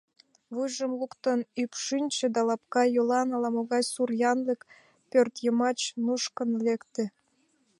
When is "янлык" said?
4.31-4.61